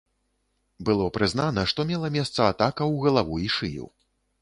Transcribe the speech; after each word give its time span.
Было 0.89 1.09
прызнана, 1.19 1.67
што 1.73 1.87
мела 1.91 2.13
месца 2.19 2.49
атака 2.55 2.83
ў 2.93 2.95
галаву 3.07 3.35
і 3.47 3.55
шыю. 3.61 3.85